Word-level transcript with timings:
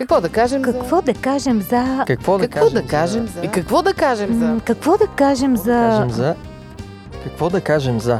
Какво 0.00 0.20
да 0.20 0.28
кажем 0.28 0.62
Какво 0.62 0.96
за... 0.96 1.02
да 1.02 1.14
кажем 1.14 1.60
за... 1.60 2.04
Какво 2.06 2.38
да 2.38 2.48
Какво 2.48 2.70
да 2.70 2.86
кажем 2.86 2.88
кажем 2.88 3.26
за... 3.26 3.40
И 3.44 3.48
какво 3.48 3.82
да 3.82 3.94
кажем 3.94 4.38
за... 4.38 4.60
Какво 4.64 4.96
да 4.96 5.06
кажем 5.06 5.56
Какво 5.56 5.70
да 5.70 5.80
за... 5.80 5.90
кажем 5.90 6.10
за... 6.10 6.34
Какво 7.24 7.50
да 7.50 7.60
кажем 7.60 8.00
за... 8.00 8.18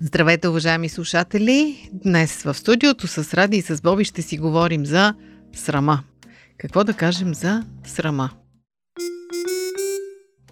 Здравейте, 0.00 0.48
уважаеми 0.48 0.88
слушатели! 0.88 1.88
Днес 1.92 2.42
в 2.42 2.54
студиото 2.54 3.06
с 3.06 3.34
Ради 3.34 3.56
и 3.56 3.62
с 3.62 3.82
Боби 3.82 4.04
ще 4.04 4.22
си 4.22 4.38
говорим 4.38 4.86
за 4.86 5.14
срама. 5.52 6.02
Какво 6.58 6.84
да 6.84 6.94
кажем 6.94 7.34
за 7.34 7.64
срама? 7.84 8.30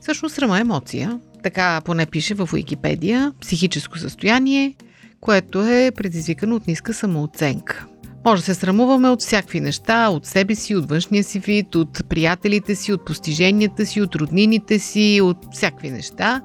Всъщност 0.01 0.35
срама 0.35 0.59
е 0.59 0.61
емоция. 0.61 1.21
Така 1.43 1.81
поне 1.85 2.07
пише 2.07 2.35
в 2.35 2.49
Уикипедия. 2.53 3.33
Психическо 3.41 3.99
състояние, 3.99 4.75
което 5.21 5.63
е 5.63 5.93
предизвикано 5.97 6.57
от 6.57 6.67
ниска 6.67 6.95
самооценка. 6.95 7.87
Може 8.25 8.43
да 8.43 8.47
се 8.47 8.55
срамуваме 8.55 9.09
от 9.09 9.21
всякакви 9.21 9.61
неща, 9.61 10.09
от 10.09 10.27
себе 10.27 10.55
си, 10.55 10.77
от 10.77 10.89
външния 10.89 11.25
си 11.25 11.39
вид, 11.39 11.75
от 11.75 12.09
приятелите 12.09 12.75
си, 12.75 12.93
от 12.93 13.05
постиженията 13.05 13.87
си, 13.87 14.01
от 14.01 14.15
роднините 14.15 14.79
си, 14.79 15.21
от 15.23 15.39
всякакви 15.53 15.91
неща. 15.91 16.43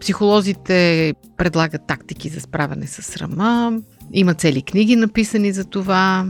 Психолозите 0.00 1.14
предлагат 1.36 1.86
тактики 1.86 2.28
за 2.28 2.40
справяне 2.40 2.86
с 2.86 3.02
срама. 3.02 3.78
Има 4.12 4.34
цели 4.34 4.62
книги 4.62 4.96
написани 4.96 5.52
за 5.52 5.64
това. 5.64 6.26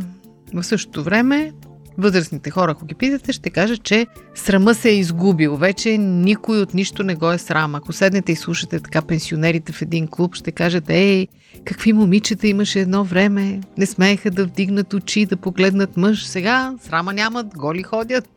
В 0.55 0.63
същото 0.63 1.05
време, 1.05 1.53
възрастните 1.99 2.51
хора, 2.51 2.73
ако 2.73 2.87
ги 2.87 2.95
питате, 2.95 3.33
ще 3.33 3.51
кажат, 3.51 3.83
че 3.83 4.07
срама 4.35 4.75
се 4.75 4.89
е 4.91 4.99
изгубил. 4.99 5.57
Вече 5.57 5.99
никой 5.99 6.61
от 6.61 6.75
нищо 6.75 7.03
не 7.03 7.15
го 7.15 7.31
е 7.31 7.39
срам. 7.39 7.75
Ако 7.75 7.93
седнете 7.93 8.33
и 8.33 8.37
слушате 8.37 8.81
така 8.81 9.03
пенсионерите 9.03 9.73
в 9.73 9.83
един 9.83 10.09
клуб, 10.09 10.35
ще 10.35 10.53
кажат, 10.53 10.91
ей, 10.91 11.27
какви 11.65 11.93
момичета 11.93 12.47
имаше 12.47 12.81
едно 12.81 13.05
време. 13.05 13.61
Не 13.79 13.87
смееха 13.87 14.31
да 14.31 14.45
вдигнат 14.45 14.95
очи, 14.95 15.27
да 15.27 15.37
погледнат 15.37 15.97
мъж. 15.97 16.27
Сега 16.27 16.75
срама 16.89 17.13
нямат, 17.13 17.47
голи 17.57 17.83
ходят. 17.83 18.29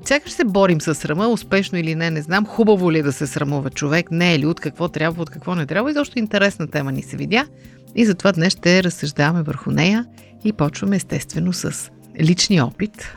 Сякаш 0.06 0.32
се 0.32 0.44
борим 0.44 0.82
с 0.82 0.96
срама, 0.96 1.28
успешно 1.28 1.78
или 1.78 1.96
не, 1.96 2.12
не 2.12 2.22
знам. 2.22 2.46
Хубаво 2.46 2.92
ли 2.92 3.00
е 3.00 3.04
да 3.04 3.14
се 3.14 3.28
срамува 3.28 3.70
човек, 3.70 4.12
не 4.12 4.34
е 4.34 4.40
ли, 4.40 4.46
от 4.46 4.60
какво 4.60 4.88
трябва, 4.88 5.22
от 5.22 5.30
какво 5.30 5.56
не 5.56 5.66
трябва. 5.66 5.92
И 5.92 5.94
защо 5.94 6.20
интересна 6.20 6.68
тема 6.68 6.92
ни 6.92 7.02
се 7.02 7.18
видя. 7.18 7.48
И 7.96 8.06
затова 8.06 8.32
днес 8.32 8.54
ще 8.54 8.84
разсъждаваме 8.84 9.44
върху 9.44 9.72
нея 9.72 10.06
и 10.44 10.54
почваме 10.54 10.96
естествено 10.96 11.54
с 11.54 11.92
личния 12.22 12.66
опит. 12.66 13.16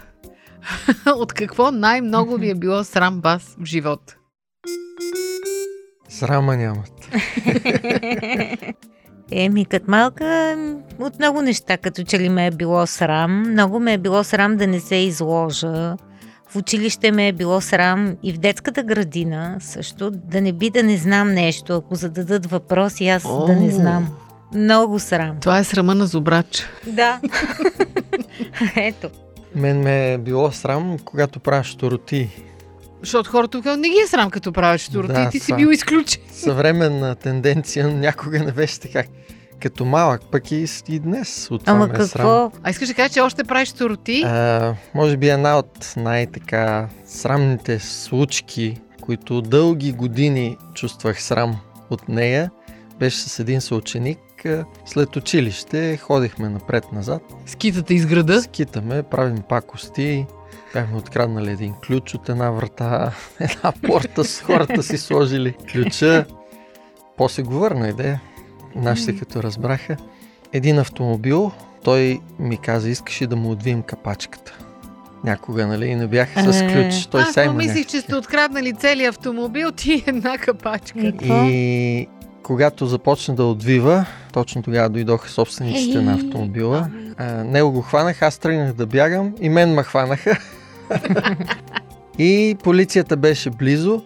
от 1.16 1.32
какво 1.32 1.70
най-много 1.70 2.36
ви 2.36 2.50
е 2.50 2.54
било 2.54 2.84
срам 2.84 3.20
вас 3.20 3.56
в 3.60 3.64
живота? 3.64 4.16
Срама 6.08 6.56
нямат. 6.56 6.92
Еми, 9.30 9.64
като 9.64 9.90
малка, 9.90 10.56
от 10.98 11.18
много 11.18 11.42
неща, 11.42 11.76
като 11.76 12.04
че 12.04 12.18
ли 12.18 12.28
ме 12.28 12.46
е 12.46 12.50
било 12.50 12.86
срам. 12.86 13.50
Много 13.50 13.80
ме 13.80 13.92
е 13.92 13.98
било 13.98 14.24
срам 14.24 14.56
да 14.56 14.66
не 14.66 14.80
се 14.80 14.96
изложа. 14.96 15.96
В 16.52 16.56
училище 16.56 17.12
ме 17.12 17.28
е 17.28 17.32
било 17.32 17.60
срам 17.60 18.16
и 18.22 18.32
в 18.32 18.38
детската 18.38 18.82
градина 18.82 19.56
също 19.60 20.10
да 20.10 20.40
не 20.40 20.52
би 20.52 20.70
да 20.70 20.82
не 20.82 20.96
знам 20.96 21.32
нещо, 21.34 21.76
ако 21.76 21.94
зададат 21.94 22.46
въпрос 22.46 23.00
и 23.00 23.08
аз 23.08 23.22
да 23.22 23.56
не 23.56 23.68
О. 23.68 23.70
знам. 23.70 24.08
Много 24.54 24.98
срам. 24.98 25.36
Това 25.40 25.58
е 25.58 25.64
срама 25.64 25.94
на 25.94 26.06
зубрач. 26.06 26.66
Да. 26.86 27.20
Ето. 28.76 29.10
Мен 29.54 29.80
ме 29.80 30.12
е 30.12 30.18
било 30.18 30.52
срам, 30.52 30.96
когато 31.04 31.40
правя 31.40 31.64
штороти. 31.64 32.28
Защото 33.00 33.30
хората 33.30 33.62
казват, 33.62 33.80
не 33.80 33.88
ги 33.88 33.98
е 34.04 34.06
срам 34.06 34.30
като 34.30 34.52
правиш 34.52 34.88
турата 34.88 35.12
Да, 35.12 35.22
и 35.22 35.30
ти 35.30 35.40
си 35.40 35.54
бил 35.56 35.68
изключен. 35.68 36.22
Съвременна 36.32 37.14
тенденция, 37.14 37.88
но 37.88 37.96
някога 37.96 38.38
не 38.38 38.52
беше 38.52 38.80
така. 38.80 39.04
Като 39.62 39.84
малък, 39.84 40.22
пък 40.30 40.52
и, 40.52 40.66
и 40.88 40.98
днес 40.98 41.50
от 41.50 41.60
това 41.60 41.72
Ама 41.72 41.86
ме 41.86 41.92
е 41.92 41.96
срам. 41.96 42.06
какво? 42.06 42.60
А 42.62 42.70
искаш 42.70 42.88
да 42.88 42.94
кажеш, 42.94 43.12
че 43.12 43.20
още 43.20 43.44
правиш 43.44 43.72
туроти? 43.72 44.22
А, 44.26 44.74
може 44.94 45.16
би 45.16 45.28
една 45.28 45.58
от 45.58 45.94
най-така 45.96 46.88
срамните 47.06 47.78
случки, 47.78 48.80
които 49.00 49.42
дълги 49.42 49.92
години 49.92 50.56
чувствах 50.74 51.22
срам 51.22 51.56
от 51.90 52.08
нея, 52.08 52.50
беше 52.98 53.18
с 53.18 53.38
един 53.38 53.60
съученик. 53.60 54.18
След 54.86 55.16
училище 55.16 55.96
ходихме 55.96 56.48
напред-назад, 56.48 57.22
Скитата 57.46 57.94
из 57.94 58.06
града. 58.06 58.42
скитаме, 58.42 59.02
правим 59.02 59.42
пакости, 59.48 60.26
бяхме 60.74 60.98
откраднали 60.98 61.50
един 61.50 61.74
ключ 61.86 62.14
от 62.14 62.28
една 62.28 62.50
врата, 62.50 63.12
една 63.40 63.72
порта 63.82 64.24
с 64.24 64.40
хората 64.40 64.82
си 64.82 64.98
сложили 64.98 65.54
ключа. 65.72 66.24
После 67.16 67.42
го 67.42 67.54
върна 67.54 67.88
идея. 67.88 68.20
Нашите 68.76 69.18
като 69.18 69.42
разбраха. 69.42 69.96
Един 70.52 70.78
автомобил, 70.78 71.50
той 71.84 72.20
ми 72.38 72.56
каза, 72.56 72.90
искаш 72.90 73.22
ли 73.22 73.26
да 73.26 73.36
му 73.36 73.50
отвием 73.50 73.82
капачката. 73.82 74.58
Някога, 75.24 75.66
нали, 75.66 75.86
и 75.86 75.94
не 75.94 76.06
бях 76.06 76.28
с 76.44 76.60
Е. 76.60 76.66
ключ. 76.72 77.06
Той 77.06 77.22
Аз 77.22 77.34
помислих, 77.34 77.74
някакви. 77.74 77.84
че 77.84 78.00
сте 78.00 78.14
откраднали 78.16 78.72
целият 78.72 79.16
автомобил, 79.16 79.72
ти 79.72 80.04
една 80.06 80.38
капачка. 80.38 80.98
И 81.00 81.12
какво? 81.12 81.44
И 81.44 82.06
когато 82.42 82.86
започна 82.86 83.34
да 83.34 83.44
отвива, 83.44 84.06
точно 84.32 84.62
тогава 84.62 84.88
дойдоха 84.88 85.28
собствениците 85.28 86.00
на 86.00 86.14
автомобила. 86.14 86.90
А, 87.16 87.44
него 87.44 87.72
го 87.72 87.80
хванах, 87.80 88.22
аз 88.22 88.38
тръгнах 88.38 88.72
да 88.72 88.86
бягам 88.86 89.34
и 89.40 89.48
мен 89.48 89.74
ме 89.74 89.82
хванаха. 89.82 90.38
и 92.18 92.56
полицията 92.62 93.16
беше 93.16 93.50
близо. 93.50 94.02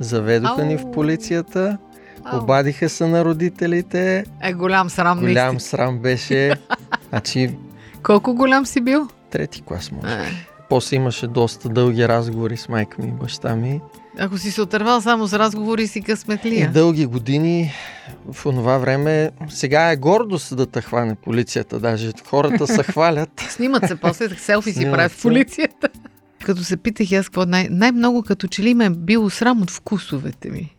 Заведоха 0.00 0.64
ни 0.64 0.76
в 0.76 0.90
полицията, 0.90 1.78
Ау. 2.24 2.38
обадиха 2.38 2.88
се 2.88 3.06
на 3.06 3.24
родителите. 3.24 4.24
Е, 4.42 4.52
голям 4.52 4.90
срам 4.90 5.18
Голям 5.18 5.32
наистина. 5.46 5.60
срам 5.60 5.98
беше. 5.98 6.52
Значи, 7.08 7.50
Колко 8.02 8.34
голям 8.34 8.66
си 8.66 8.80
бил? 8.80 9.08
трети 9.30 9.62
клас 9.62 9.92
може. 9.92 10.14
Е, 10.14 10.46
После 10.68 10.96
имаше 10.96 11.26
доста 11.26 11.68
дълги 11.68 12.08
разговори 12.08 12.56
с 12.56 12.68
майка 12.68 13.02
ми 13.02 13.08
и 13.08 13.12
баща 13.12 13.56
ми. 13.56 13.80
Ако 14.18 14.38
си 14.38 14.50
се 14.50 14.62
отървал 14.62 15.00
само 15.00 15.26
с 15.26 15.32
разговори 15.34 15.86
си 15.86 15.98
И 15.98 16.02
късметлия. 16.02 16.70
дълги 16.70 17.06
години 17.06 17.72
в 18.32 18.46
онова 18.46 18.78
време, 18.78 19.30
сега 19.48 19.90
е 19.90 19.96
гордост 19.96 20.56
да 20.56 20.66
те 20.66 20.80
хване 20.80 21.14
полицията, 21.14 21.80
даже 21.80 22.10
хората 22.26 22.66
се 22.66 22.82
хвалят. 22.82 23.30
Снимат 23.48 23.88
се 23.88 23.96
после, 23.96 24.28
селфи 24.30 24.72
си 24.72 24.84
правят 24.84 25.12
в 25.12 25.22
полицията. 25.22 25.88
Като 26.44 26.64
се 26.64 26.76
питах 26.76 27.12
аз 27.12 27.26
какво 27.26 27.44
най- 27.44 27.68
най-много 27.70 28.22
като 28.22 28.46
че 28.46 28.62
ли 28.62 28.74
ме 28.74 28.84
е 28.84 28.90
било 28.90 29.30
срам 29.30 29.62
от 29.62 29.70
вкусовете 29.70 30.50
ми. 30.50 30.73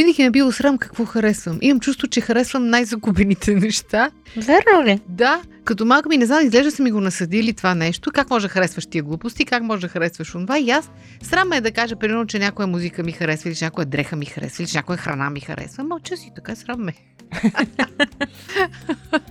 Винаги 0.00 0.22
ме 0.22 0.26
е 0.26 0.30
било 0.30 0.52
срам 0.52 0.78
какво 0.78 1.04
харесвам. 1.04 1.58
Имам 1.60 1.80
чувство, 1.80 2.08
че 2.08 2.20
харесвам 2.20 2.68
най-загубените 2.68 3.54
неща. 3.54 4.10
Верно 4.36 4.84
ли? 4.86 5.00
Да, 5.08 5.42
като 5.64 5.84
малка 5.84 6.08
ми 6.08 6.16
не 6.16 6.26
знам, 6.26 6.44
изглежда 6.44 6.70
са 6.70 6.82
ми 6.82 6.90
го 6.90 7.00
насъдили 7.00 7.52
това 7.52 7.74
нещо. 7.74 8.10
Как 8.14 8.30
може 8.30 8.46
да 8.46 8.52
харесваш 8.52 8.86
тия 8.86 9.02
глупости, 9.02 9.44
как 9.44 9.62
може 9.62 9.80
да 9.80 9.88
харесваш 9.88 10.34
онова. 10.34 10.58
И 10.58 10.70
аз 10.70 10.90
срам 11.22 11.52
е 11.52 11.60
да 11.60 11.72
кажа, 11.72 11.96
примерно, 11.96 12.26
че 12.26 12.38
някоя 12.38 12.66
музика 12.66 13.02
ми 13.02 13.12
харесва, 13.12 13.48
или 13.48 13.56
че 13.56 13.64
някоя 13.64 13.86
дреха 13.86 14.16
ми 14.16 14.26
харесва, 14.26 14.62
или 14.62 14.70
че 14.70 14.78
някоя 14.78 14.98
храна 14.98 15.30
ми 15.30 15.40
харесва. 15.40 15.84
Мълча 15.84 16.16
си, 16.16 16.32
така 16.34 16.56
срам 16.56 16.80
ме. 16.80 16.92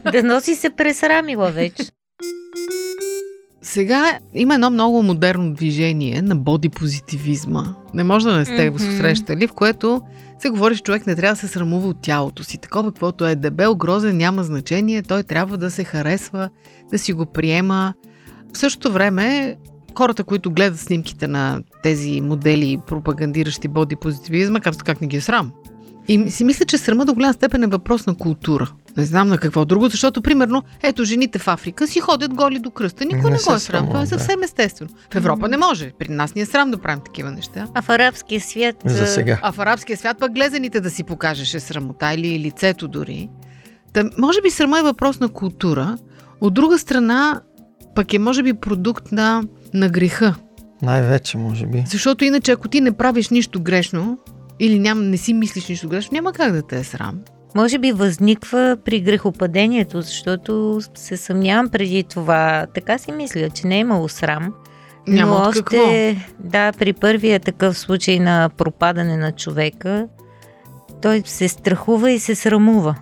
Да 0.12 0.24
носи 0.24 0.56
се 0.56 0.70
пресрамила 0.70 1.52
вече. 1.52 1.84
Сега 3.62 4.20
има 4.34 4.54
едно 4.54 4.70
много 4.70 5.04
модерно 5.04 5.54
движение 5.54 6.22
на 6.22 6.36
бодипозитивизма. 6.36 7.76
Не 7.94 8.04
може 8.04 8.26
да 8.26 8.38
не 8.38 8.46
сте 8.46 8.70
го 8.70 8.80
срещали, 8.80 9.48
в 9.48 9.54
което 9.54 10.02
се 10.40 10.50
говори, 10.50 10.76
че 10.76 10.84
човек 10.84 11.08
не 11.08 11.16
трябва 11.16 11.34
да 11.34 11.40
се 11.40 11.48
срамува 11.48 11.88
от 11.88 12.02
тялото 12.02 12.44
си. 12.44 12.58
Такова, 12.58 12.92
каквото 12.92 13.28
е 13.28 13.36
дебел, 13.36 13.76
грозен, 13.76 14.18
няма 14.18 14.44
значение. 14.44 15.02
Той 15.02 15.24
трябва 15.24 15.58
да 15.58 15.72
се 15.72 15.84
харесва, 15.84 16.50
да 16.92 17.00
си 17.00 17.14
го 17.14 17.26
приема. 17.26 17.94
В 18.54 18.58
същото 18.58 18.92
време, 18.94 19.56
хората, 19.98 20.24
които 20.24 20.52
гледат 20.52 20.80
снимките 20.80 21.28
на 21.28 21.62
тези 21.84 22.22
модели, 22.22 22.80
пропагандиращи 22.88 23.68
бодипозитивизма, 23.68 24.60
казват 24.60 24.84
как 24.84 25.02
не 25.02 25.08
ги 25.08 25.18
е 25.18 25.22
срам. 25.22 25.52
И 26.10 26.32
си 26.32 26.44
мисля, 26.44 26.66
че 26.66 26.78
срама 26.78 27.06
до 27.06 27.14
голяма 27.14 27.34
степен 27.34 27.64
е 27.64 27.68
въпрос 27.68 28.06
на 28.06 28.16
култура. 28.16 28.72
Не 28.98 29.06
знам 29.06 29.28
на 29.28 29.38
какво 29.38 29.66
друго, 29.66 29.88
защото, 29.88 30.22
примерно, 30.22 30.64
ето, 30.84 31.04
жените 31.04 31.40
в 31.40 31.48
Африка 31.48 31.88
си 31.88 32.00
ходят 32.00 32.34
голи 32.34 32.60
до 32.60 32.72
кръста. 32.72 33.06
Никой 33.06 33.18
Не 33.18 33.24
не, 33.24 33.30
го 33.30 33.36
е 33.36 33.40
срам. 33.40 33.46
Това 33.46 33.56
е 33.56 33.60
срамувам, 33.60 34.02
да. 34.02 34.08
съвсем 34.08 34.44
естествено. 34.44 34.92
В 35.14 35.16
Европа 35.16 35.48
не 35.48 35.58
може. 35.58 35.92
При 36.00 36.10
нас 36.10 36.36
ни 36.36 36.42
е 36.42 36.46
срам 36.46 36.72
да 36.72 36.78
правим 36.78 37.02
такива 37.06 37.32
неща. 37.32 37.68
А 37.74 37.82
в 37.82 37.90
арабския 37.90 38.42
свят... 38.42 38.76
За 38.86 39.04
а, 39.04 39.08
сега. 39.08 39.40
А 39.42 39.52
в 39.52 39.60
арабския 39.60 39.98
свят 39.98 40.18
пък 40.20 40.34
глезените 40.34 40.82
да 40.82 40.90
си 40.90 41.04
покажеш 41.04 41.54
е 41.54 41.60
срамота 41.60 42.14
или 42.14 42.40
лицето 42.40 42.88
дори. 42.88 43.30
Та, 43.94 44.04
може 44.18 44.42
би 44.42 44.50
срама 44.50 44.80
е 44.80 44.84
въпрос 44.84 45.20
на 45.20 45.30
култура. 45.30 45.98
От 46.42 46.54
друга 46.54 46.80
страна, 46.80 47.42
пък 47.96 48.14
е 48.14 48.20
може 48.20 48.44
би 48.44 48.54
продукт 48.54 49.12
на, 49.12 49.44
на 49.74 49.90
греха. 49.90 50.36
Най-вече, 50.82 51.38
може 51.38 51.66
би. 51.66 51.84
Защото 51.88 52.26
иначе, 52.26 52.52
ако 52.52 52.68
ти 52.68 52.82
не 52.82 52.92
правиш 52.92 53.30
нищо 53.30 53.62
грешно, 53.62 54.18
или 54.60 54.80
ням, 54.80 55.10
не 55.10 55.18
си 55.18 55.34
мислиш 55.34 55.68
нищо 55.68 55.90
грешно, 55.90 56.14
няма 56.14 56.34
как 56.34 56.52
да 56.52 56.62
те 56.62 56.80
е 56.80 56.84
срам. 56.84 57.20
Може 57.56 57.78
би 57.80 57.92
възниква 57.92 58.78
при 58.86 59.02
грехопадението, 59.02 60.02
защото 60.02 60.82
се 60.96 61.18
съмнявам 61.18 61.70
преди 61.70 62.04
това. 62.04 62.66
Така 62.74 62.98
си 62.98 63.12
мисля, 63.12 63.50
че 63.50 63.68
не 63.68 63.76
е 63.76 63.80
имало 63.80 64.10
срам. 64.10 64.54
Няма 65.08 65.32
Но 65.32 65.38
още, 65.38 65.60
какво. 65.64 65.92
да, 66.40 66.72
при 66.72 66.94
първия 66.94 67.40
такъв 67.40 67.78
случай 67.78 68.20
на 68.20 68.50
пропадане 68.58 69.18
на 69.18 69.32
човека, 69.32 70.08
той 71.02 71.22
се 71.26 71.48
страхува 71.48 72.12
и 72.12 72.20
се 72.20 72.36
срамува. 72.36 72.96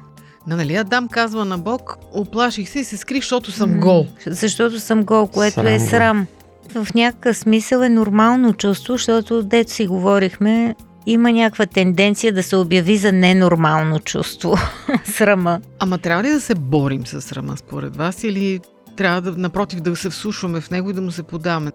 Но, 0.47 0.55
нали, 0.55 0.75
Адам 0.75 1.07
казва 1.07 1.45
на 1.45 1.57
Бог, 1.57 1.97
оплаших 2.13 2.69
се 2.69 2.79
и 2.79 2.83
се 2.83 2.97
скрих, 2.97 3.21
защото 3.21 3.51
съм 3.51 3.79
гол. 3.79 4.07
Защото 4.27 4.79
съм 4.79 5.03
гол, 5.03 5.27
което 5.27 5.53
Срам 5.53 5.67
е 5.67 5.77
го. 5.77 5.85
срам. 5.85 6.27
В 6.75 6.87
някакъв 6.95 7.37
смисъл 7.37 7.79
е 7.79 7.89
нормално 7.89 8.53
чувство, 8.53 8.93
защото 8.93 9.43
дето 9.43 9.71
си 9.71 9.87
говорихме, 9.87 10.75
има 11.07 11.31
някаква 11.31 11.65
тенденция 11.65 12.33
да 12.33 12.43
се 12.43 12.55
обяви 12.55 12.97
за 12.97 13.11
ненормално 13.11 13.99
чувство. 13.99 14.55
Срама. 15.05 15.61
Ама 15.79 15.97
трябва 15.97 16.23
ли 16.23 16.29
да 16.29 16.41
се 16.41 16.55
борим 16.55 17.07
с 17.07 17.21
срама 17.21 17.57
според 17.57 17.95
вас 17.95 18.23
или 18.23 18.59
трябва 18.95 19.21
да, 19.21 19.31
напротив, 19.31 19.81
да 19.81 19.95
се 19.95 20.09
всушваме 20.09 20.61
в 20.61 20.71
него 20.71 20.89
и 20.89 20.93
да 20.93 21.01
му 21.01 21.11
се 21.11 21.23
подаваме? 21.23 21.71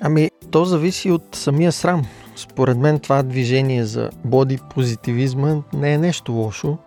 Ами, 0.00 0.30
то 0.50 0.64
зависи 0.64 1.10
от 1.10 1.22
самия 1.32 1.72
срам. 1.72 2.02
Според 2.36 2.78
мен 2.78 2.98
това 2.98 3.22
движение 3.22 3.84
за 3.84 4.10
боди 4.24 4.58
позитивизма 4.74 5.56
не 5.72 5.92
е 5.92 5.98
нещо 5.98 6.32
лошо, 6.32 6.78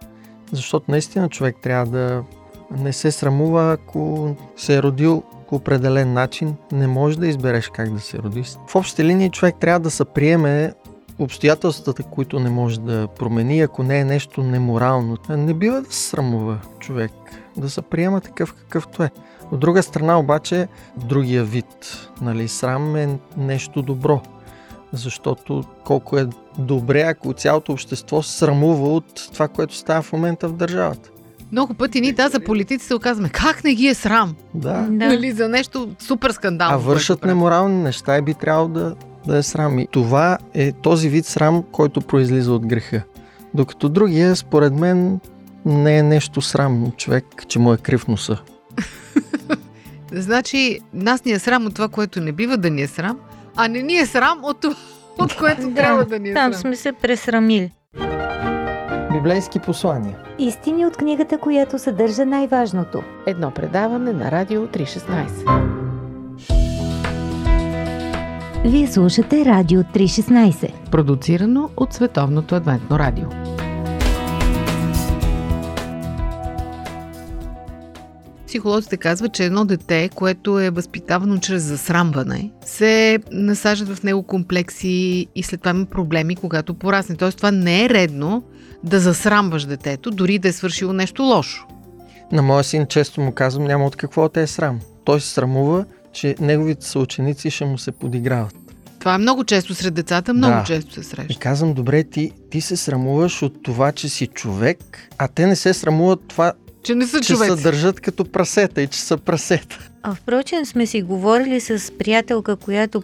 защото 0.52 0.92
наистина 0.92 1.30
човек 1.30 1.56
трябва 1.64 1.86
да 1.86 2.24
не 2.78 2.94
се 2.94 3.12
срамува, 3.12 3.74
ако 3.74 4.36
се 4.58 4.76
е 4.76 4.84
родил 4.84 5.24
по 5.50 5.56
определен 5.56 6.14
начин, 6.14 6.56
не 6.72 6.88
може 6.88 7.20
да 7.20 7.28
избереш 7.28 7.70
как 7.74 7.94
да 7.94 8.00
се 8.00 8.18
роди. 8.18 8.44
В 8.68 8.76
общи 8.76 9.04
линии 9.04 9.30
човек 9.30 9.56
трябва 9.60 9.80
да 9.80 9.92
се 9.92 10.06
приеме 10.06 10.74
обстоятелствата, 11.24 12.04
които 12.04 12.40
не 12.40 12.50
може 12.50 12.80
да 12.80 13.08
промени, 13.08 13.62
ако 13.62 13.84
не 13.84 14.00
е 14.00 14.06
нещо 14.06 14.44
неморално. 14.44 15.18
Не 15.30 15.54
бива 15.54 15.82
да 15.82 15.92
се 15.92 16.10
срамува 16.10 16.60
човек, 16.80 17.12
да 17.58 17.70
се 17.70 17.82
приема 17.82 18.22
такъв 18.22 18.54
какъвто 18.54 19.04
е. 19.04 19.10
От 19.52 19.60
друга 19.60 19.84
страна 19.84 20.20
обаче, 20.20 20.68
другия 20.98 21.44
вид, 21.44 22.08
нали, 22.22 22.48
срам 22.48 22.96
е 22.96 23.20
нещо 23.38 23.82
добро. 23.82 24.22
Защото 24.94 25.64
колко 25.86 26.18
е 26.18 26.28
добре, 26.58 27.02
ако 27.02 27.34
цялото 27.34 27.72
общество 27.72 28.22
се 28.22 28.38
срамува 28.38 28.88
от 28.88 29.30
това, 29.34 29.48
което 29.48 29.76
става 29.76 30.02
в 30.02 30.14
момента 30.14 30.48
в 30.48 30.54
държавата. 30.54 31.10
Много 31.52 31.74
пъти 31.74 32.02
ние 32.02 32.14
да 32.14 32.30
за 32.30 32.40
политиците 32.40 32.94
оказваме, 32.94 33.30
как 33.30 33.64
не 33.64 33.74
ги 33.74 33.88
е 33.88 33.94
срам? 33.94 34.36
Да. 34.54 34.74
Да. 34.74 35.06
Нали, 35.06 35.32
за 35.32 35.50
нещо 35.50 35.90
супер 36.00 36.32
скандално. 36.32 36.76
А 36.76 36.78
вършат 36.78 37.26
неморални 37.26 37.84
неща 37.84 38.18
и 38.18 38.22
би 38.22 38.34
трябвало 38.34 38.68
да, 38.68 38.96
да 39.28 39.38
е 39.38 39.44
срам. 39.44 39.80
И 39.80 39.88
това 39.92 40.38
е 40.54 40.72
този 40.72 41.10
вид 41.10 41.26
срам, 41.26 41.64
който 41.72 42.02
произлиза 42.02 42.54
от 42.54 42.66
греха. 42.66 43.02
Докато 43.54 43.90
другия, 43.90 44.36
според 44.36 44.74
мен, 44.74 45.20
не 45.66 45.98
е 45.98 46.04
нещо 46.04 46.42
срамно 46.42 46.92
човек, 46.92 47.26
че 47.48 47.60
му 47.60 47.74
е 47.74 47.78
крив 47.78 48.08
носа. 48.08 48.38
Значи, 50.12 50.80
нас 50.94 51.26
ни 51.26 51.32
е 51.32 51.40
срам 51.40 51.66
от 51.66 51.76
това, 51.76 51.88
което 51.88 52.22
не 52.22 52.32
бива 52.32 52.58
да 52.58 52.70
ни 52.70 52.82
е 52.82 52.88
срам, 52.88 53.20
а 53.56 53.68
не 53.68 53.82
ни 53.82 53.98
е 53.98 54.06
срам 54.06 54.40
от 54.44 54.60
това, 54.60 54.76
от 55.20 55.36
което 55.36 55.74
трябва 55.76 56.06
да 56.06 56.20
ни 56.20 56.30
е 56.30 56.34
Там 56.34 56.54
срам. 56.54 56.62
сме 56.62 56.76
се 56.76 56.92
пресрамили. 56.94 57.72
Библейски 59.14 59.60
послания. 59.60 60.18
Истини 60.40 60.86
от 60.86 60.98
книгата, 60.98 61.38
която 61.38 61.80
съдържа 61.80 62.26
най-важното. 62.26 63.04
Едно 63.26 63.52
предаване 63.52 64.14
на 64.14 64.32
Радио 64.32 64.68
316. 64.68 65.83
Вие 68.66 68.88
слушате 68.88 69.46
Радио 69.46 69.82
316. 69.82 70.90
Продуцирано 70.90 71.70
от 71.78 71.94
Световното 71.94 72.56
адвентно 72.56 73.00
радио. 73.00 73.26
Психолозите 78.48 78.98
казват, 78.98 79.34
че 79.34 79.46
едно 79.46 79.66
дете, 79.66 80.10
което 80.16 80.60
е 80.60 80.70
възпитавано 80.70 81.38
чрез 81.38 81.64
засрамване, 81.64 82.52
се 82.66 83.20
насаждат 83.32 83.98
в 83.98 84.04
него 84.04 84.24
комплекси 84.24 85.28
и 85.36 85.44
след 85.44 85.62
това 85.62 85.72
има 85.72 85.86
проблеми, 85.86 86.36
когато 86.36 86.74
порасне. 86.74 87.16
Тоест 87.16 87.38
това 87.38 87.52
не 87.52 87.86
е 87.86 87.90
редно 87.90 88.44
да 88.84 89.00
засрамваш 89.00 89.66
детето, 89.66 90.12
дори 90.12 90.40
да 90.40 90.48
е 90.48 90.52
свършило 90.52 90.94
нещо 90.94 91.24
лошо. 91.24 91.68
На 92.32 92.42
моя 92.42 92.64
син 92.64 92.86
често 92.86 93.22
му 93.22 93.32
казвам, 93.32 93.64
няма 93.68 93.86
от 93.86 93.96
какво 93.96 94.30
те 94.30 94.42
е 94.42 94.48
срам. 94.48 94.80
Той 95.06 95.22
се 95.22 95.28
срамува, 95.28 95.86
че 96.14 96.36
неговите 96.40 96.86
съученици 96.86 97.50
ще 97.50 97.66
му 97.66 97.78
се 97.78 97.92
подиграват. 97.92 98.56
Това 99.00 99.16
е 99.16 99.18
много 99.18 99.44
често 99.44 99.76
сред 99.76 99.94
децата, 99.94 100.34
много 100.34 100.54
Да. 100.54 100.64
често 100.64 100.94
се 100.94 101.00
И 101.00 101.04
среща. 101.04 101.40
казвам, 101.40 101.74
добре, 101.74 102.04
ти, 102.04 102.32
ти 102.50 102.62
се 102.62 102.78
срамуваш 102.78 103.42
от 103.42 103.64
това, 103.64 103.92
че 103.92 104.10
си 104.10 104.28
човек, 104.28 104.80
а 105.18 105.28
те 105.28 105.48
не 105.48 105.56
се 105.56 105.74
срамуват 105.74 106.20
това, 106.28 106.54
Че 106.84 106.96
не 106.96 107.08
са 107.08 107.22
че 107.22 107.28
човеци. 107.28 107.52
се 107.52 107.64
държат 107.64 108.00
като 108.00 108.26
прасета 108.26 108.82
и 108.82 108.88
че 108.88 109.02
са 109.02 109.18
прасета. 109.18 109.80
А 110.04 110.16
впрочем 110.16 110.66
сме 110.66 110.86
си 110.86 111.02
говорили 111.02 111.60
с 111.60 111.98
приятелка, 112.00 112.56
която 112.56 113.04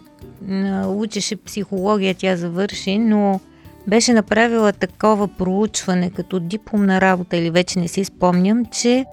учеше 0.86 1.36
психология, 1.36 2.14
тя 2.14 2.36
завърши, 2.36 2.98
но 2.98 3.40
беше 3.86 4.12
направила 4.12 4.72
такова 4.72 5.28
проучване 5.28 6.10
като 6.10 6.40
дипломна 6.40 7.00
работа 7.00 7.36
или 7.36 7.50
вече 7.50 7.78
не 7.78 7.88
си 7.88 8.04
спомням, 8.04 8.64
че 8.66 9.04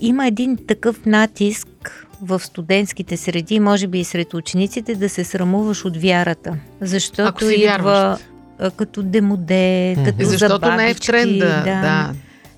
има 0.00 0.26
един 0.26 0.56
такъв 0.58 1.06
натиск 1.06 2.05
в 2.22 2.40
студентските 2.40 3.16
среди, 3.16 3.60
може 3.60 3.86
би 3.86 4.00
и 4.00 4.04
сред 4.04 4.34
учениците, 4.34 4.94
да 4.94 5.08
се 5.08 5.24
срамуваш 5.24 5.84
от 5.84 5.96
вярата. 5.96 6.56
Защото 6.80 7.22
Ако 7.22 7.40
си 7.40 7.54
идва 7.54 8.18
а, 8.58 8.70
като 8.70 9.02
демоде, 9.02 9.94
Мгм. 9.96 10.04
като 10.04 10.16
Защото 10.20 10.66
не 10.66 10.90
е 10.90 10.94
в 10.94 10.98
забавички, 10.98 11.06
тренда. 11.06 11.62
Да. 11.64 12.12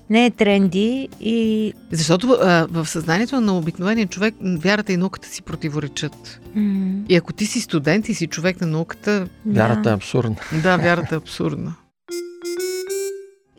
Не 0.09 0.25
е 0.25 0.31
тренди 0.31 1.09
и 1.19 1.73
Защото 1.91 2.37
а, 2.41 2.67
в 2.71 2.85
съзнанието 2.85 3.41
на 3.41 3.57
обикновения 3.57 4.07
човек 4.07 4.35
м, 4.41 4.57
вярата 4.59 4.93
и 4.93 4.97
науката 4.97 5.27
си 5.27 5.41
противоречат. 5.41 6.39
м, 6.55 7.03
И 7.09 7.15
ако 7.15 7.33
ти 7.33 7.45
си 7.45 7.61
студент 7.61 8.09
и 8.09 8.13
си 8.13 8.27
човек 8.27 8.61
на 8.61 8.67
науката, 8.67 9.27
Вярата 9.45 9.81
да. 9.81 9.89
е 9.89 9.93
абсурдна. 9.93 10.35
да, 10.63 10.77
вярата 10.77 11.15
е 11.15 11.17
абсурдна. 11.17 11.73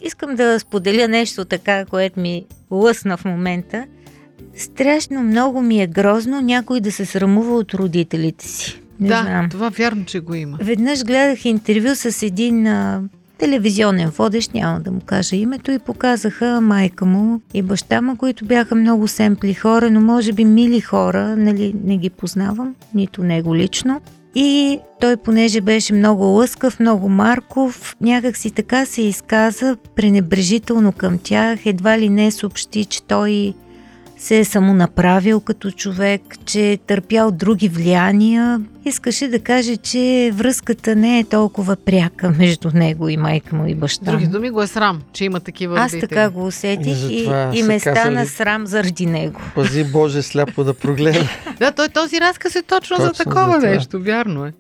Искам 0.03 0.37
да 0.37 0.61
споделя 0.61 1.09
нещо 1.09 1.45
така, 1.45 1.85
което 1.85 2.21
ми 2.21 2.45
лъсна 2.71 3.17
в 3.17 3.25
момента. 3.25 3.85
Страшно 4.57 5.23
много 5.23 5.63
ми 5.63 5.83
е 5.83 5.87
грозно 5.87 6.41
някой 6.41 6.81
да 6.81 6.93
се 6.93 7.05
срамува 7.05 7.55
от 7.55 7.75
родителите 7.75 8.49
си. 8.49 8.81
Не 9.01 9.09
да, 9.09 9.23
знам. 9.23 9.49
това 9.49 9.69
вярно, 9.69 10.05
че 10.05 10.21
го 10.21 10.35
има. 10.35 10.59
Веднъж 10.61 11.05
гледах 11.05 11.45
интервю 11.45 11.95
с 11.95 12.23
един 12.23 12.67
а, 12.67 13.03
телевизионен 13.39 14.11
водещ, 14.11 14.55
няма 14.55 14.81
да 14.81 14.91
му 14.91 15.01
кажа 15.07 15.37
името, 15.37 15.71
и 15.71 15.79
показаха 15.79 16.61
майка 16.61 17.07
му 17.07 17.41
и 17.55 17.63
баща 17.63 18.03
му, 18.03 18.17
които 18.17 18.45
бяха 18.45 18.75
много 18.75 19.09
семпли 19.09 19.55
хора, 19.55 19.91
но 19.91 20.01
може 20.01 20.33
би 20.33 20.45
мили 20.45 20.81
хора, 20.81 21.37
нали, 21.37 21.75
не 21.85 21.97
ги 21.97 22.11
познавам, 22.11 22.75
нито 22.95 23.23
него 23.23 23.57
лично. 23.57 24.01
И 24.35 24.79
той, 25.01 25.17
понеже 25.17 25.61
беше 25.61 25.93
много 25.93 26.25
лъскав, 26.25 26.81
много 26.81 27.09
Марков, 27.09 27.97
някак 28.01 28.37
си 28.37 28.51
така 28.51 28.87
се 28.87 29.03
изказа 29.03 29.77
пренебрежително 29.97 30.93
към 30.93 31.19
тях, 31.19 31.67
едва 31.67 31.99
ли 31.99 32.09
не 32.09 32.31
съобщи, 32.31 32.85
че 32.85 33.03
той 33.03 33.55
се 34.21 34.39
е 34.39 34.45
самонаправил 34.45 35.41
като 35.41 35.71
човек, 35.71 36.23
че 36.45 36.73
е 36.73 36.77
търпял 36.77 37.31
други 37.31 37.69
влияния. 37.69 38.61
Искаше 38.85 39.29
да 39.29 39.41
каже, 39.41 39.77
че 39.77 40.31
връзката 40.35 40.97
не 40.97 41.19
е 41.19 41.25
толкова 41.25 41.77
пряка 41.77 42.31
между 42.39 42.71
него 42.71 43.09
и 43.09 43.17
майка 43.17 43.57
му 43.57 43.67
и 43.67 43.75
баща 43.75 44.05
Други 44.05 44.27
думи 44.27 44.51
го 44.51 44.63
е 44.63 44.67
срам, 44.67 45.03
че 45.13 45.25
има 45.25 45.41
такива 45.41 45.79
Аз 45.79 45.93
родители. 45.93 46.09
така 46.09 46.31
го 46.31 46.47
усетих 46.47 47.11
И 47.11 47.29
и, 47.53 47.63
ме 47.63 47.79
стана 47.81 47.95
казали- 47.97 48.27
срам 48.27 48.67
заради 48.67 49.07
него. 49.07 49.41
Пази 49.55 49.85
Боже 49.85 50.23
сляпо 50.23 50.65
да 50.65 50.75
прогледа. 50.75 51.29
Да, 51.59 51.73
той, 51.73 51.89
този 51.89 52.21
разказ 52.21 52.55
е 52.55 52.63
точно, 52.63 52.97
за 52.97 53.09
Точно 53.09 53.25
такова 53.25 53.61
за 53.61 53.67
нещо, 53.67 54.01
вярно 54.01 54.47
е. 54.47 54.53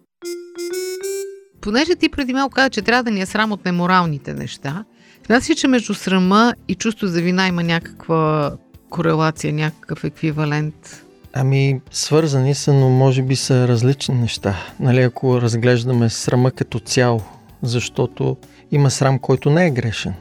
Понеже 1.60 1.94
ти 1.94 2.08
преди 2.08 2.32
малко 2.32 2.54
каза, 2.54 2.70
че 2.70 2.82
трябва 2.82 3.02
да 3.02 3.10
ни 3.10 3.20
е 3.20 3.26
срам 3.26 3.52
от 3.52 3.64
неморалните 3.64 4.34
неща, 4.34 4.84
смяташ 5.26 5.50
ли, 5.50 5.54
че 5.54 5.68
между 5.68 5.94
срама 5.94 6.54
и 6.68 6.74
чувство 6.74 7.06
за 7.06 7.20
вина 7.20 7.46
има 7.46 7.62
някаква 7.62 8.52
корелация, 8.90 9.52
някакъв 9.52 10.04
еквивалент? 10.04 11.04
Ами, 11.32 11.80
свързани 11.90 12.54
са, 12.54 12.72
но 12.72 12.88
може 12.90 13.22
би 13.22 13.36
са 13.36 13.68
различни 13.68 14.14
неща. 14.14 14.56
Нали, 14.80 15.02
ако 15.02 15.40
разглеждаме 15.40 16.10
срама 16.10 16.50
като 16.50 16.78
цяло, 16.78 17.22
защото 17.62 18.36
има 18.72 18.90
срам, 18.90 19.18
който 19.18 19.50
не 19.50 19.66
е 19.66 19.70
грешен. 19.70 20.14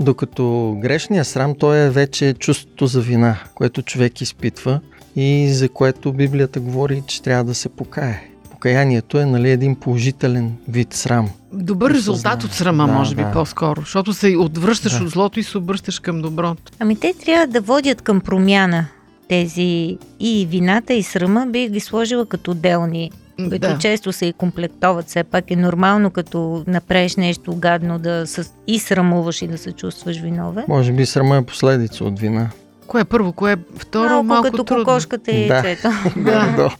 Докато 0.00 0.76
грешният 0.80 1.26
срам, 1.26 1.54
той 1.58 1.78
е 1.78 1.90
вече 1.90 2.34
чувството 2.34 2.86
за 2.86 3.00
вина, 3.00 3.38
което 3.54 3.82
човек 3.82 4.20
изпитва 4.20 4.80
и 5.16 5.48
за 5.52 5.68
което 5.68 6.12
Библията 6.12 6.60
говори, 6.60 7.02
че 7.06 7.22
трябва 7.22 7.44
да 7.44 7.54
се 7.54 7.68
покае. 7.68 8.28
Покаянието 8.58 9.18
е 9.18 9.24
нали, 9.24 9.50
един 9.50 9.74
положителен 9.74 10.52
вид 10.68 10.94
срам. 10.94 11.30
Добър 11.52 11.90
резултат 11.90 12.44
от 12.44 12.52
срама, 12.52 12.86
Да, 12.86 12.92
може 12.92 13.14
би 13.14 13.22
да. 13.22 13.32
по-скоро, 13.32 13.80
защото 13.80 14.12
се 14.12 14.36
отвръщаш 14.38 14.98
Да. 14.98 15.04
от 15.04 15.10
злото 15.10 15.40
и 15.40 15.42
се 15.42 15.58
обръщаш 15.58 15.98
към 15.98 16.22
доброто. 16.22 16.72
Ами 16.78 16.96
те 16.96 17.14
трябва 17.14 17.46
да 17.46 17.60
водят 17.60 18.02
към 18.02 18.20
промяна 18.20 18.86
тези 19.28 19.98
и 20.20 20.46
вината 20.46 20.94
и 20.94 21.02
срама 21.02 21.46
би 21.46 21.68
ги 21.68 21.80
сложила 21.80 22.26
като 22.26 22.50
отделни 22.50 23.10
които 23.38 23.58
Да. 23.58 23.78
често 23.78 24.12
се 24.12 24.26
и 24.26 24.32
комплектоват. 24.32 25.06
Все 25.06 25.24
пак 25.24 25.50
е 25.50 25.56
нормално, 25.56 26.10
като 26.10 26.64
направиш 26.66 27.16
нещо 27.16 27.54
гадно 27.54 27.98
да 27.98 28.26
се 28.26 28.42
и 28.66 28.78
срамуваш 28.78 29.42
и 29.42 29.46
да 29.46 29.58
се 29.58 29.72
чувстваш 29.72 30.16
виновен. 30.16 30.64
Може 30.68 30.92
би 30.92 31.06
срама 31.06 31.36
е 31.36 31.42
последица 31.42 32.04
от 32.04 32.18
вина. 32.18 32.50
Кое 32.86 33.00
е 33.00 33.04
първо, 33.04 33.32
кое 33.32 33.52
е 33.52 33.56
второ, 33.76 34.08
малко, 34.08 34.24
малко, 34.24 34.44
като 34.44 34.64
трудно. 34.64 34.84
кокошката 34.84 35.30
и 35.30 35.46
яйцето. 35.46 35.88
Да. 36.16 36.54
Да. 36.56 36.70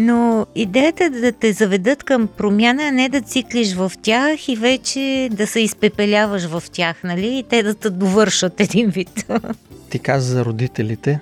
Но 0.00 0.46
идеята 0.54 1.04
е 1.04 1.10
да 1.10 1.32
те 1.32 1.52
заведат 1.52 2.02
към 2.02 2.28
промяна, 2.36 2.82
а 2.82 2.92
не 2.92 3.08
да 3.08 3.20
циклиш 3.20 3.74
в 3.74 3.92
тях 4.02 4.48
и 4.48 4.56
вече 4.56 5.28
да 5.32 5.46
се 5.46 5.60
изпепеляваш 5.60 6.44
в 6.44 6.62
тях, 6.72 7.04
нали? 7.04 7.38
И 7.38 7.42
те 7.42 7.62
да 7.62 7.74
те 7.74 7.90
довършат 7.90 8.60
един 8.60 8.90
вид. 8.90 9.26
Ти 9.90 9.98
каза 9.98 10.32
за 10.32 10.44
родителите, 10.44 11.20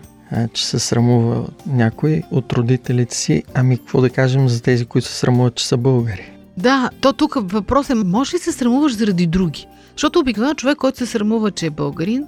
че 0.52 0.66
се 0.66 0.78
срамува 0.78 1.46
някой 1.66 2.22
от 2.30 2.52
родителите 2.52 3.16
си. 3.16 3.42
Ами 3.54 3.78
какво 3.78 4.00
да 4.00 4.10
кажем 4.10 4.48
за 4.48 4.62
тези, 4.62 4.84
които 4.84 5.08
се 5.08 5.14
срамуват, 5.14 5.54
че 5.54 5.66
са 5.66 5.76
българи? 5.76 6.32
Да, 6.56 6.90
то 7.00 7.12
тук 7.12 7.34
въпрос 7.52 7.90
е, 7.90 7.94
може 7.94 8.34
ли 8.34 8.38
се 8.38 8.52
срамуваш 8.52 8.96
заради 8.96 9.26
други? 9.26 9.66
Защото 9.92 10.18
обикновено 10.18 10.54
човек, 10.54 10.78
който 10.78 10.98
се 10.98 11.06
срамува, 11.06 11.50
че 11.50 11.66
е 11.66 11.70
българин, 11.70 12.24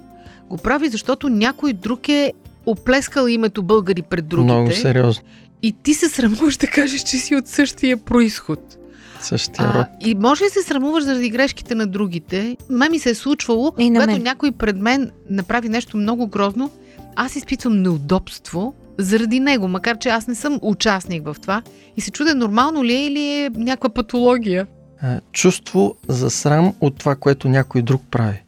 го 0.49 0.57
прави, 0.57 0.89
защото 0.89 1.29
някой 1.29 1.73
друг 1.73 2.09
е 2.09 2.33
оплескал 2.71 3.27
името 3.27 3.63
българи 3.63 4.01
пред 4.01 4.27
другите. 4.27 4.53
Много 4.53 4.71
сериозно. 4.71 5.23
И 5.63 5.75
ти 5.83 5.93
се 5.93 6.09
срамуваш 6.09 6.57
да 6.57 6.67
кажеш, 6.67 7.01
че 7.01 7.17
си 7.17 7.35
от 7.35 7.47
същия 7.47 7.97
происход. 7.97 8.77
Същия 9.21 9.67
род. 9.67 9.75
А, 9.75 9.87
и 10.01 10.15
може 10.15 10.43
ли 10.43 10.49
се 10.49 10.61
срамуваш 10.61 11.03
заради 11.03 11.29
грешките 11.29 11.75
на 11.75 11.87
другите? 11.87 12.57
Ме 12.69 12.89
ми 12.89 12.99
се 12.99 13.09
е 13.09 13.15
случвало, 13.15 13.71
И 13.77 13.89
на 13.89 13.99
когато 13.99 14.13
мен. 14.13 14.23
някой 14.23 14.51
пред 14.51 14.77
мен 14.77 15.11
направи 15.29 15.69
нещо 15.69 15.97
много 15.97 16.27
грозно, 16.27 16.71
аз 17.15 17.35
изпитвам 17.35 17.81
неудобство 17.81 18.73
заради 18.97 19.39
него, 19.39 19.67
макар 19.67 19.97
че 19.97 20.09
аз 20.09 20.27
не 20.27 20.35
съм 20.35 20.59
участник 20.61 21.23
в 21.25 21.35
това. 21.41 21.61
И 21.97 22.01
се 22.01 22.11
чудя, 22.11 22.35
нормално 22.35 22.83
ли 22.83 22.93
е 22.93 23.05
или 23.05 23.21
е 23.29 23.49
някаква 23.55 23.89
патология. 23.89 24.67
А, 25.01 25.19
чувство 25.31 25.95
за 26.07 26.29
срам 26.29 26.73
от 26.81 26.97
това, 26.97 27.15
което 27.15 27.49
някой 27.49 27.81
друг 27.81 28.01
прави. 28.11 28.41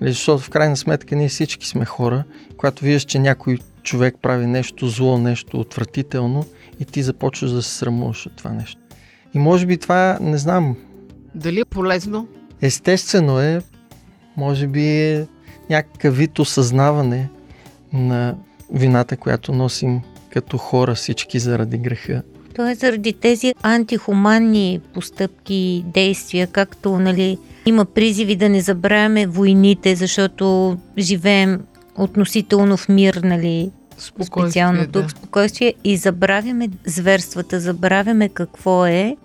Нали, 0.00 0.12
Защото 0.12 0.42
в 0.42 0.50
крайна 0.50 0.76
сметка 0.76 1.16
ние 1.16 1.28
всички 1.28 1.66
сме 1.66 1.84
хора, 1.84 2.24
когато 2.56 2.84
виждаш, 2.84 3.02
че 3.02 3.18
някой 3.18 3.58
човек 3.82 4.16
прави 4.22 4.46
нещо 4.46 4.88
зло, 4.88 5.18
нещо 5.18 5.60
отвратително 5.60 6.46
и 6.80 6.84
ти 6.84 7.02
започваш 7.02 7.50
да 7.50 7.62
се 7.62 7.74
срамуваш 7.74 8.26
от 8.26 8.36
това 8.36 8.50
нещо. 8.50 8.80
И 9.34 9.38
може 9.38 9.66
би 9.66 9.78
това, 9.78 10.18
не 10.20 10.38
знам, 10.38 10.76
Дали 11.34 11.60
е 11.60 11.64
полезно? 11.64 12.28
естествено 12.62 13.40
е, 13.40 13.60
може 14.36 14.66
би 14.66 14.86
е 14.86 15.26
някакъв 15.70 16.16
вид 16.16 16.38
осъзнаване 16.38 17.28
на 17.92 18.36
вината, 18.72 19.16
която 19.16 19.52
носим 19.52 20.00
като 20.30 20.58
хора 20.58 20.94
всички 20.94 21.38
заради 21.38 21.78
греха. 21.78 22.22
То 22.56 22.68
е 22.68 22.74
заради 22.74 23.12
тези 23.12 23.54
антихуманни 23.62 24.80
постъпки, 24.94 25.84
действия, 25.94 26.46
както 26.46 26.98
нали, 26.98 27.38
има 27.66 27.84
призиви 27.84 28.36
да 28.36 28.48
не 28.48 28.60
забравяме 28.60 29.26
войните, 29.26 29.96
защото 29.96 30.76
живеем 30.98 31.60
относително 31.96 32.76
в 32.76 32.88
мир, 32.88 33.20
нали, 33.24 33.70
специално 34.22 34.86
тук, 34.86 35.02
да. 35.02 35.08
спокойствие 35.08 35.74
и 35.84 35.96
забравяме 35.96 36.68
зверствата, 36.86 37.60
забравяме 37.60 38.28
какво 38.28 38.86
е 38.86 39.16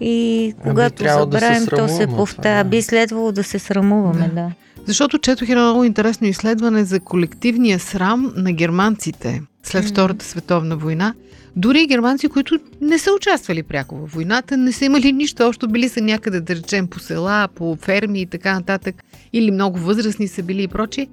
и 0.00 0.44
Ами, 0.56 0.70
когато 0.70 0.94
трябва 0.94 1.26
да 1.26 1.40
се 1.40 1.46
забравим, 1.46 1.68
то 1.68 1.88
се 1.88 2.06
повтаря. 2.06 2.64
да. 2.64 2.70
Би 2.70 2.82
следвало 2.82 3.32
да 3.32 3.44
се 3.44 3.58
срамуваме, 3.58 4.28
Да. 4.28 4.34
да. 4.34 4.50
Защото 4.86 5.18
четох 5.18 5.48
едно 5.48 5.62
много 5.62 5.84
интересно 5.84 6.26
изследване 6.26 6.84
за 6.84 7.00
колективния 7.00 7.78
срам 7.78 8.32
на 8.36 8.52
германците 8.52 9.42
след. 9.62 9.84
Втората 9.84 10.24
световна 10.24 10.76
война. 10.76 11.14
Дори 11.56 11.82
и 11.82 11.86
германци, 11.86 12.28
които 12.28 12.58
не 12.80 12.98
са 12.98 13.12
участвали 13.12 13.62
пряко 13.62 13.96
в 13.96 14.14
войната, 14.14 14.56
не 14.56 14.72
са 14.72 14.84
имали 14.84 15.12
нищо 15.12 15.46
общо, 15.46 15.68
били 15.68 15.88
са 15.88 16.00
някъде, 16.00 16.40
да 16.40 16.54
речем, 16.54 16.86
по 16.86 16.98
села, 16.98 17.48
по 17.54 17.76
ферми 17.76 18.20
и 18.20 18.26
така 18.26 18.54
нататък, 18.54 19.04
или 19.32 19.50
много 19.50 19.78
възрастни 19.78 20.28
са 20.28 20.42
били 20.42 20.62
и 20.62 20.68
прочи, 20.68 21.08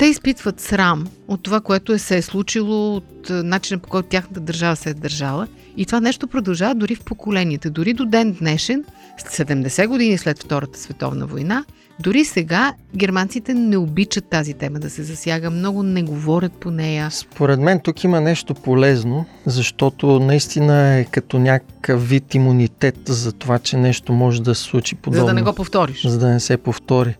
те 0.00 0.06
изпитват 0.06 0.60
срам 0.60 1.06
от 1.28 1.42
това, 1.42 1.60
което 1.60 1.92
е 1.92 1.98
се 1.98 2.16
е 2.16 2.22
случило, 2.22 2.96
от 2.96 3.30
е, 3.30 3.32
начина 3.32 3.80
по 3.80 3.88
който 3.88 4.08
тяхната 4.08 4.40
държава 4.40 4.76
се 4.76 4.90
е 4.90 4.94
държала. 4.94 5.46
И 5.76 5.86
това 5.86 6.00
нещо 6.00 6.28
продължава 6.28 6.74
дори 6.74 6.94
в 6.94 7.04
поколенията. 7.04 7.70
Дори 7.70 7.92
до 7.92 8.04
ден 8.04 8.32
днешен, 8.32 8.84
70 9.30 9.86
години 9.86 10.18
след 10.18 10.42
Втората 10.42 10.78
световна 10.78 11.26
война, 11.26 11.64
дори 12.00 12.24
сега 12.24 12.74
германците 12.96 13.54
не 13.54 13.76
обичат 13.76 14.24
тази 14.24 14.54
тема 14.54 14.78
да 14.78 14.90
се 14.90 15.02
засяга, 15.02 15.50
много 15.50 15.82
не 15.82 16.02
говорят 16.02 16.52
по 16.52 16.70
нея. 16.70 17.10
Според 17.10 17.60
мен 17.60 17.80
тук 17.80 18.04
има 18.04 18.20
нещо 18.20 18.54
полезно, 18.54 19.24
защото 19.46 20.20
наистина 20.20 20.94
е 20.94 21.04
като 21.04 21.38
някакъв 21.38 22.08
вид 22.08 22.34
имунитет 22.34 22.98
за 23.06 23.32
това, 23.32 23.58
че 23.58 23.76
нещо 23.76 24.12
може 24.12 24.42
да 24.42 24.54
се 24.54 24.62
случи 24.62 24.94
подобно. 24.94 25.20
За 25.20 25.26
да 25.26 25.34
не 25.34 25.42
го 25.42 25.52
повториш. 25.52 26.06
за 26.06 26.18
да 26.18 26.28
не 26.28 26.40
се 26.40 26.56
повтори. 26.56 27.16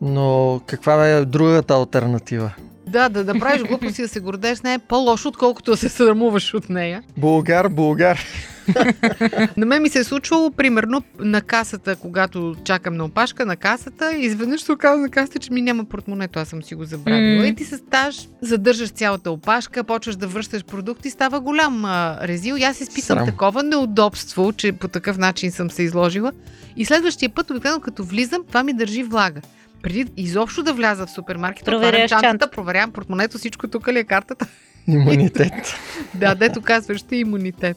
Но 0.00 0.60
каква 0.66 1.08
е 1.08 1.24
другата 1.24 1.74
альтернатива? 1.74 2.50
Да, 2.92 3.08
да, 3.08 3.24
да 3.24 3.38
правиш 3.38 3.62
глупост 3.68 3.98
и 3.98 4.02
да 4.02 4.08
се 4.08 4.20
гордееш 4.20 4.58
с 4.58 4.62
нея 4.62 4.74
е 4.74 4.78
по-лошо, 4.78 5.28
отколкото 5.28 5.70
да 5.70 5.76
се 5.76 5.88
срамуваш 5.88 6.54
от 6.54 6.70
нея. 6.70 7.02
Българ, 7.16 7.68
българ. 7.68 8.20
На 9.56 9.66
мен 9.66 9.82
ми 9.82 9.88
се 9.88 9.98
е 9.98 10.04
случвало, 10.04 10.50
примерно, 10.50 11.02
на 11.18 11.40
касата, 11.40 11.96
когато 11.96 12.54
чакам 12.64 12.96
на 12.96 13.04
опашка, 13.04 13.46
на 13.46 13.56
касата, 13.56 14.12
изведнъж 14.16 14.62
се 14.62 14.72
оказа 14.72 15.00
на 15.00 15.08
касата, 15.08 15.38
че 15.38 15.52
ми 15.52 15.62
няма 15.62 15.84
портмонето, 15.84 16.38
аз 16.38 16.48
съм 16.48 16.62
си 16.62 16.74
го 16.74 16.84
забравила. 16.84 17.42
М. 17.42 17.46
И 17.46 17.54
ти 17.54 17.64
се 17.64 17.76
стаж, 17.76 18.28
задържаш 18.40 18.90
цялата 18.90 19.30
опашка, 19.30 19.84
почваш 19.84 20.16
да 20.16 20.26
връщаш 20.26 20.64
продукти, 20.64 21.10
става 21.10 21.40
голям 21.40 21.84
а, 21.84 22.18
резил. 22.22 22.54
И 22.54 22.62
аз 22.62 22.80
изпитвам 22.80 23.18
Срам. 23.18 23.26
такова 23.26 23.62
неудобство, 23.62 24.52
че 24.52 24.72
по 24.72 24.88
такъв 24.88 25.18
начин 25.18 25.50
съм 25.50 25.70
се 25.70 25.82
изложила. 25.82 26.32
И 26.76 26.84
следващия 26.84 27.30
път, 27.30 27.50
обикновено 27.50 27.80
като 27.80 28.04
влизам, 28.04 28.42
това 28.48 28.62
ми 28.62 28.72
държи 28.72 29.02
влага. 29.02 29.40
Преди 29.82 30.06
изобщо 30.16 30.62
да 30.62 30.74
вляза 30.74 31.06
в 31.06 31.10
супермаркета, 31.10 31.76
отварям 31.76 32.08
чантата, 32.08 32.22
чантата. 32.22 32.50
проверявам 32.50 32.92
портмонето, 32.92 33.38
всичко 33.38 33.68
тук 33.68 33.88
ли 33.88 33.98
е 33.98 34.04
картата. 34.04 34.46
Имунитет. 34.86 35.52
Да, 36.14 36.34
дето 36.34 36.60
казваш, 36.62 36.98
ще 36.98 37.16
имунитет. 37.16 37.76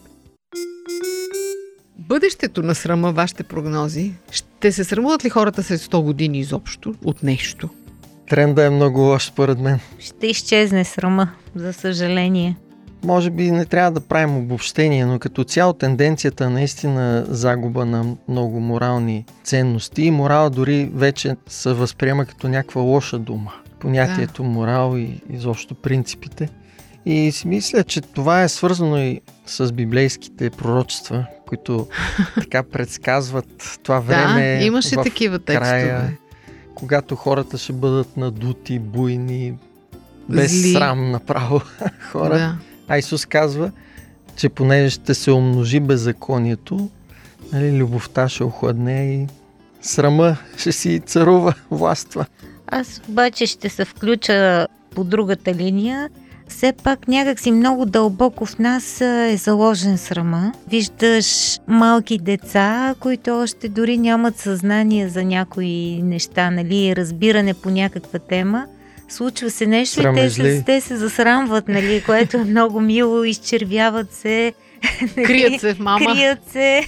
Бъдещето 1.99 2.63
на 2.63 2.75
срама, 2.75 3.11
вашите 3.11 3.43
прогнози, 3.43 4.13
ще 4.31 4.71
се 4.71 4.83
срамуват 4.83 5.25
ли 5.25 5.29
хората 5.29 5.63
след 5.63 5.79
100 5.79 6.01
години 6.01 6.39
изобщо 6.39 6.95
от 7.03 7.23
нещо? 7.23 7.69
Тренда 8.29 8.65
е 8.65 8.69
много 8.69 8.99
лош 8.99 9.25
според 9.25 9.59
мен. 9.59 9.79
Ще 9.99 10.27
изчезне 10.27 10.85
срама, 10.85 11.29
за 11.55 11.73
съжаление. 11.73 12.57
Може 13.05 13.29
би 13.29 13.51
не 13.51 13.65
трябва 13.65 13.91
да 13.91 14.01
правим 14.01 14.37
обобщение, 14.37 15.05
но 15.05 15.19
като 15.19 15.43
цяло 15.43 15.73
тенденцията 15.73 16.45
е 16.45 16.49
наистина 16.49 17.25
загуба 17.29 17.85
на 17.85 18.15
много 18.27 18.59
морални 18.59 19.25
ценности 19.43 20.03
и 20.03 20.11
морал 20.11 20.49
дори 20.49 20.91
вече 20.93 21.35
се 21.47 21.73
възприема 21.73 22.25
като 22.25 22.47
някаква 22.47 22.81
лоша 22.81 23.19
дума. 23.19 23.53
Понятието 23.79 24.43
морал 24.43 24.97
и 24.97 25.21
изобщо 25.29 25.75
принципите. 25.75 26.49
И 27.05 27.31
си 27.31 27.47
мисля, 27.47 27.83
че 27.83 28.01
това 28.01 28.43
е 28.43 28.49
свързано 28.49 28.97
и 28.97 29.21
с 29.45 29.71
библейските 29.71 30.49
пророчества, 30.49 31.25
които 31.47 31.87
така 32.35 32.63
предсказват 32.63 33.79
това 33.83 33.99
време. 33.99 34.57
да, 34.59 34.65
имаше 34.65 34.95
такива 34.95 35.39
текстове. 35.39 35.69
края, 35.69 36.17
когато 36.75 37.15
хората 37.15 37.57
ще 37.57 37.73
бъдат 37.73 38.17
надути, 38.17 38.79
буйни, 38.79 39.53
без 40.29 40.51
Зли. 40.51 40.71
срам 40.71 41.11
направо 41.11 41.61
хора. 42.11 42.37
Да. 42.37 42.55
А 42.87 42.97
Исус 42.97 43.25
казва, 43.25 43.71
че 44.35 44.49
понеже 44.49 44.89
ще 44.89 45.13
се 45.13 45.31
умножи 45.31 45.79
беззаконието, 45.79 46.89
нали, 47.53 47.77
любовта 47.77 48.29
ще 48.29 48.43
охладне 48.43 49.13
и 49.13 49.27
срама 49.81 50.37
ще 50.57 50.71
си 50.71 50.99
царува, 51.05 51.53
властва. 51.71 52.25
Аз 52.67 53.01
обаче 53.09 53.45
ще 53.45 53.69
се 53.69 53.85
включа 53.85 54.67
по 54.95 55.03
другата 55.03 55.53
линия. 55.53 56.09
Все 56.47 56.73
пак 56.83 57.07
някакси 57.07 57.51
много 57.51 57.85
дълбоко 57.85 58.45
в 58.45 58.59
нас 58.59 59.01
е 59.01 59.37
заложен 59.37 59.97
срама. 59.97 60.51
Виждаш 60.69 61.59
малки 61.67 62.17
деца, 62.17 62.95
които 62.99 63.39
още 63.41 63.69
дори 63.69 63.97
нямат 63.97 64.37
съзнание 64.37 65.09
за 65.09 65.23
някои 65.23 66.01
неща, 66.01 66.51
нали, 66.51 66.95
разбиране 66.95 67.53
по 67.53 67.69
някаква 67.69 68.19
тема. 68.19 68.65
Случва 69.09 69.49
се 69.49 69.65
нещо 69.65 70.01
и 70.01 70.13
те 70.15 70.29
се, 70.29 70.63
те 70.65 70.81
се 70.81 70.97
засрамват, 70.97 71.67
нали, 71.67 72.03
което 72.05 72.37
е 72.37 72.43
много 72.43 72.81
мило, 72.81 73.23
изчервяват 73.23 74.13
се. 74.13 74.53
нали, 75.17 75.25
Крият 75.25 75.61
се 75.61 75.75
мама. 75.79 76.13
Крият 76.13 76.39
се. 76.51 76.81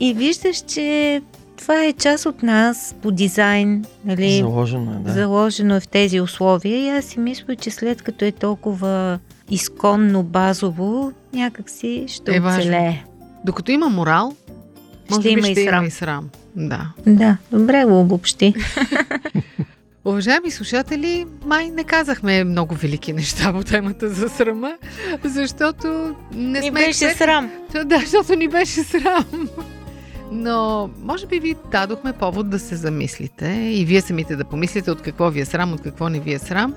и 0.00 0.14
виждаш, 0.14 0.56
че 0.60 1.20
това 1.58 1.84
е 1.84 1.92
част 1.92 2.26
от 2.26 2.42
нас 2.42 2.94
по 3.02 3.10
дизайн, 3.10 3.84
нали, 4.04 4.36
Заложено 4.38 4.92
е, 4.92 4.94
да. 4.94 5.12
заложено 5.12 5.76
е 5.76 5.80
в 5.80 5.88
тези 5.88 6.20
условия 6.20 6.78
и 6.78 6.88
аз 6.88 7.04
си 7.04 7.20
мисля, 7.20 7.56
че 7.56 7.70
след 7.70 8.02
като 8.02 8.24
е 8.24 8.32
толкова 8.32 9.18
изконно, 9.50 10.22
базово, 10.22 11.12
някакси 11.32 12.04
ще 12.08 12.36
Е 12.36 12.40
оцелее. 12.40 13.04
Докато 13.44 13.72
има 13.72 13.88
морал, 13.88 14.32
може 15.10 15.20
Ще 15.20 15.28
би 15.28 15.38
има 15.38 15.48
и 15.48 15.52
ще 15.54 15.64
срам. 15.64 15.78
има 15.78 15.86
и 15.86 15.90
срам. 15.90 16.28
Да. 16.56 16.86
Да, 17.06 17.36
добре 17.52 17.84
го 17.84 18.00
обобщи. 18.00 18.54
Уважаеми 20.10 20.50
слушатели, 20.50 21.26
май 21.44 21.70
не 21.70 21.84
казахме 21.84 22.44
много 22.44 22.74
велики 22.74 23.12
неща 23.12 23.52
по 23.52 23.62
темата 23.62 24.08
за 24.08 24.28
срама, 24.28 24.76
защото 25.24 26.14
не 26.34 26.60
Ни 26.60 26.68
сме 26.68 26.70
беше 26.70 26.88
експерти. 26.88 27.18
срам. 27.18 27.50
Да, 27.84 27.98
защото 27.98 28.34
ни 28.34 28.48
беше 28.48 28.82
срам. 28.82 29.48
Но, 30.32 30.90
може 31.02 31.26
би 31.26 31.40
ви 31.40 31.56
дадохме 31.72 32.12
повод 32.12 32.50
да 32.50 32.58
се 32.58 32.76
замислите 32.76 33.46
и 33.74 33.84
вие 33.84 34.00
самите 34.00 34.36
да 34.36 34.44
помислите 34.44 34.90
от 34.90 35.02
какво 35.02 35.30
ви 35.30 35.40
е 35.40 35.44
срам, 35.44 35.72
от 35.72 35.80
какво 35.80 36.08
не 36.08 36.20
ви 36.20 36.32
е 36.32 36.38
срам. 36.38 36.74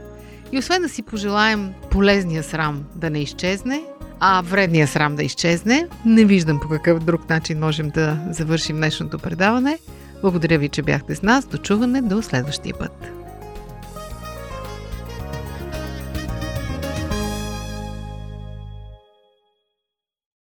И 0.51 0.57
освен 0.59 0.81
да 0.81 0.89
си 0.89 1.03
пожелаем 1.03 1.73
полезния 1.91 2.43
срам 2.43 2.83
да 2.95 3.09
не 3.09 3.19
изчезне, 3.19 3.81
а 4.19 4.41
вредния 4.41 4.87
срам 4.87 5.15
да 5.15 5.23
изчезне, 5.23 5.87
не 6.05 6.25
виждам 6.25 6.59
по 6.59 6.69
какъв 6.69 6.99
друг 6.99 7.29
начин 7.29 7.59
можем 7.59 7.89
да 7.89 8.17
завършим 8.29 8.75
днешното 8.75 9.19
предаване. 9.19 9.77
Благодаря 10.21 10.59
ви, 10.59 10.69
че 10.69 10.81
бяхте 10.81 11.15
с 11.15 11.21
нас. 11.21 11.45
До 11.45 11.57
чуване 11.57 12.01
до 12.01 12.21
следващия 12.21 12.75
път. 12.79 13.22